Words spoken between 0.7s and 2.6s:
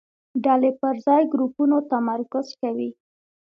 پر ځای ګروپونو تمرکز